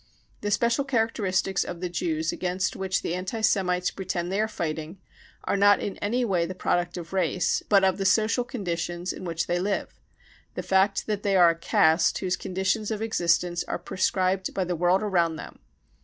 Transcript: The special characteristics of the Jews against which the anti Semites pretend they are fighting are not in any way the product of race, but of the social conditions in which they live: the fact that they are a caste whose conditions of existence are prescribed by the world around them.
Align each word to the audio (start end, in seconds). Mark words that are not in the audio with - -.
The 0.39 0.49
special 0.49 0.83
characteristics 0.83 1.63
of 1.63 1.79
the 1.79 1.87
Jews 1.87 2.31
against 2.31 2.75
which 2.75 3.03
the 3.03 3.13
anti 3.13 3.41
Semites 3.41 3.91
pretend 3.91 4.31
they 4.31 4.41
are 4.41 4.47
fighting 4.47 4.97
are 5.43 5.55
not 5.55 5.79
in 5.79 5.97
any 5.97 6.25
way 6.25 6.47
the 6.47 6.55
product 6.55 6.97
of 6.97 7.13
race, 7.13 7.61
but 7.69 7.83
of 7.83 7.99
the 7.99 8.05
social 8.05 8.43
conditions 8.43 9.13
in 9.13 9.25
which 9.25 9.45
they 9.45 9.59
live: 9.59 9.99
the 10.55 10.63
fact 10.63 11.05
that 11.05 11.21
they 11.21 11.35
are 11.35 11.51
a 11.51 11.55
caste 11.55 12.17
whose 12.17 12.35
conditions 12.35 12.89
of 12.89 13.03
existence 13.03 13.63
are 13.65 13.77
prescribed 13.77 14.55
by 14.55 14.63
the 14.63 14.75
world 14.75 15.03
around 15.03 15.35
them. 15.35 15.59